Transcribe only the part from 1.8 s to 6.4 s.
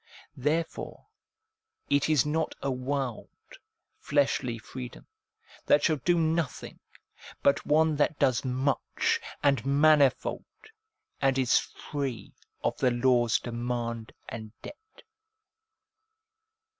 it is not a wild, fleshly freedom, that shall do